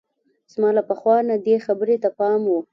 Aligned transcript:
زما 0.51 0.69
له 0.77 0.83
پخوا 0.89 1.17
نه 1.29 1.35
دې 1.45 1.55
خبرې 1.65 1.95
ته 2.03 2.09
پام 2.19 2.41
وو. 2.49 2.59